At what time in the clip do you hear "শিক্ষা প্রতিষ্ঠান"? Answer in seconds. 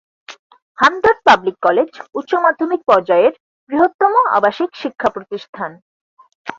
4.81-5.71